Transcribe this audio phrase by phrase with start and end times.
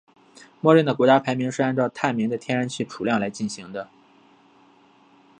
[0.61, 3.87] 默认的国家排名是按照探明的天然气储量来进行的。